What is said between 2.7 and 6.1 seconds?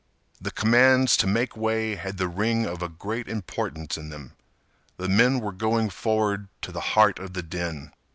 a great importance in them. The men were going